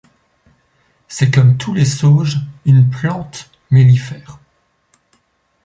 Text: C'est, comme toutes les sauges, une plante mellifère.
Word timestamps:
C'est, 1.07 1.29
comme 1.29 1.57
toutes 1.57 1.75
les 1.75 1.85
sauges, 1.85 2.39
une 2.65 2.89
plante 2.89 3.51
mellifère. 3.69 4.39